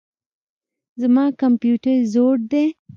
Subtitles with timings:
[1.01, 2.67] زما کمپيوټر زوړ دئ.